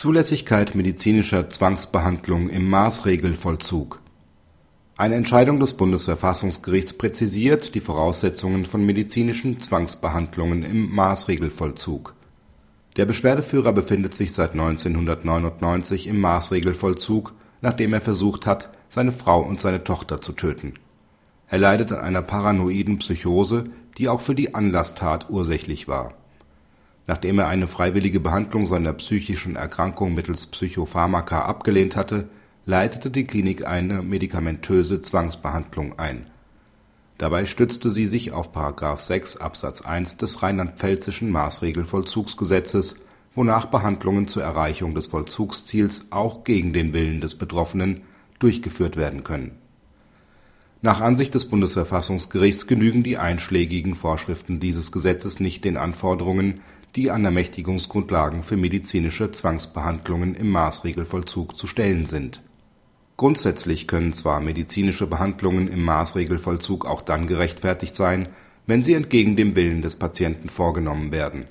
[0.00, 4.00] Zulässigkeit medizinischer Zwangsbehandlung im Maßregelvollzug
[4.96, 12.14] Eine Entscheidung des Bundesverfassungsgerichts präzisiert die Voraussetzungen von medizinischen Zwangsbehandlungen im Maßregelvollzug.
[12.96, 19.60] Der Beschwerdeführer befindet sich seit 1999 im Maßregelvollzug, nachdem er versucht hat, seine Frau und
[19.60, 20.72] seine Tochter zu töten.
[21.46, 23.66] Er leidet an einer paranoiden Psychose,
[23.98, 26.14] die auch für die Anlasstat ursächlich war.
[27.06, 32.28] Nachdem er eine freiwillige Behandlung seiner psychischen Erkrankung mittels Psychopharmaka abgelehnt hatte,
[32.66, 36.26] leitete die Klinik eine medikamentöse Zwangsbehandlung ein.
[37.18, 38.54] Dabei stützte sie sich auf§
[38.98, 42.96] 6 Absatz 1 des rheinland-pfälzischen Maßregelvollzugsgesetzes,
[43.34, 48.02] wonach Behandlungen zur Erreichung des Vollzugsziels auch gegen den Willen des Betroffenen
[48.38, 49.59] durchgeführt werden können.
[50.82, 56.60] Nach Ansicht des Bundesverfassungsgerichts genügen die einschlägigen Vorschriften dieses Gesetzes nicht den Anforderungen,
[56.96, 62.40] die an Ermächtigungsgrundlagen für medizinische Zwangsbehandlungen im Maßregelvollzug zu stellen sind.
[63.18, 68.30] Grundsätzlich können zwar medizinische Behandlungen im Maßregelvollzug auch dann gerechtfertigt sein,
[68.66, 71.44] wenn sie entgegen dem Willen des Patienten vorgenommen werden.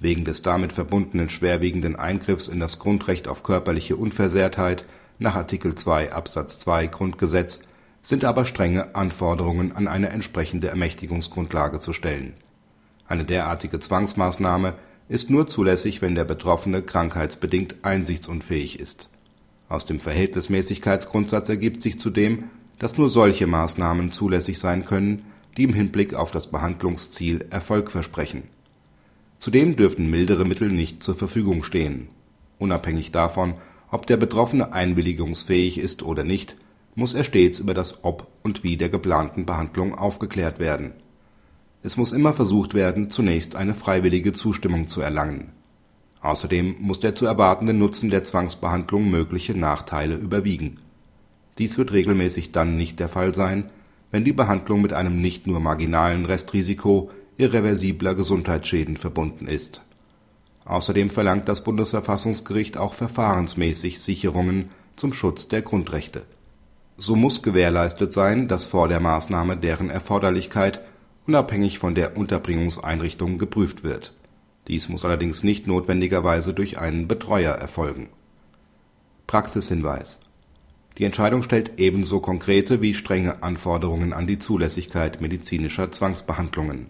[0.00, 4.84] Wegen des damit verbundenen schwerwiegenden Eingriffs in das Grundrecht auf körperliche Unversehrtheit
[5.18, 7.62] nach Artikel 2 Absatz 2 Grundgesetz
[8.06, 12.34] sind aber strenge Anforderungen an eine entsprechende Ermächtigungsgrundlage zu stellen.
[13.08, 14.74] Eine derartige Zwangsmaßnahme
[15.08, 19.08] ist nur zulässig, wenn der Betroffene krankheitsbedingt einsichtsunfähig ist.
[19.68, 22.44] Aus dem Verhältnismäßigkeitsgrundsatz ergibt sich zudem,
[22.78, 25.24] dass nur solche Maßnahmen zulässig sein können,
[25.56, 28.44] die im Hinblick auf das Behandlungsziel Erfolg versprechen.
[29.40, 32.06] Zudem dürfen mildere Mittel nicht zur Verfügung stehen.
[32.60, 33.54] Unabhängig davon,
[33.90, 36.54] ob der Betroffene einwilligungsfähig ist oder nicht
[36.96, 40.94] muss er stets über das Ob und Wie der geplanten Behandlung aufgeklärt werden.
[41.82, 45.52] Es muss immer versucht werden, zunächst eine freiwillige Zustimmung zu erlangen.
[46.22, 50.78] Außerdem muss der zu erwartende Nutzen der Zwangsbehandlung mögliche Nachteile überwiegen.
[51.58, 53.70] Dies wird regelmäßig dann nicht der Fall sein,
[54.10, 59.82] wenn die Behandlung mit einem nicht nur marginalen Restrisiko irreversibler Gesundheitsschäden verbunden ist.
[60.64, 66.22] Außerdem verlangt das Bundesverfassungsgericht auch verfahrensmäßig Sicherungen zum Schutz der Grundrechte
[66.98, 70.80] so muss gewährleistet sein, dass vor der Maßnahme deren Erforderlichkeit
[71.26, 74.14] unabhängig von der Unterbringungseinrichtung geprüft wird.
[74.68, 78.08] Dies muss allerdings nicht notwendigerweise durch einen Betreuer erfolgen.
[79.26, 80.20] Praxishinweis
[80.98, 86.86] Die Entscheidung stellt ebenso konkrete wie strenge Anforderungen an die Zulässigkeit medizinischer Zwangsbehandlungen.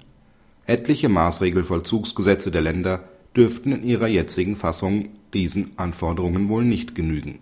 [0.66, 3.04] Etliche Maßregelvollzugsgesetze der Länder
[3.36, 7.40] dürften in ihrer jetzigen Fassung diesen Anforderungen wohl nicht genügen